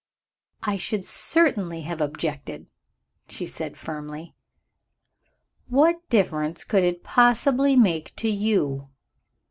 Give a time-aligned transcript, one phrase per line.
[0.63, 2.71] "I should certainly have objected,"
[3.29, 4.33] she said firmly.
[5.67, 8.89] "What difference could it possibly make to _you?"